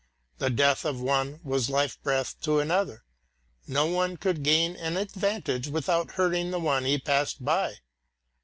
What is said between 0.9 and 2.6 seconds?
one was life breath to